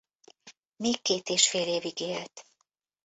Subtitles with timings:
[0.75, 2.45] Még két és fél évig élt.